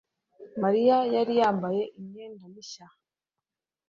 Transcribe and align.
Mariya 0.63 0.97
yari 1.15 1.33
yambaye 1.41 1.81
imyenda 1.99 2.43
ye 2.47 2.51
mishya 2.53 2.87